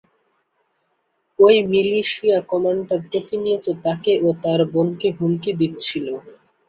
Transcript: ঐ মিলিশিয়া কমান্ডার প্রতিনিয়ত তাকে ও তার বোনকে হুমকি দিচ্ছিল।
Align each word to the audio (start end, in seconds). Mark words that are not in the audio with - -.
ঐ 1.39 1.47
মিলিশিয়া 1.71 2.37
কমান্ডার 2.51 2.99
প্রতিনিয়ত 3.09 3.65
তাকে 3.85 4.11
ও 4.21 4.39
তার 4.43 4.59
বোনকে 4.73 5.07
হুমকি 5.17 5.51
দিচ্ছিল। 5.59 6.05